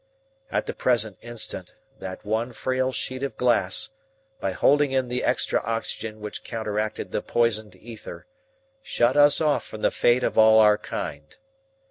[0.51, 3.91] At the present instant that one frail sheet of glass,
[4.39, 8.25] by holding in the extra oxygen which counteracted the poisoned ether,
[8.81, 11.37] shut us off from the fate of all our kind.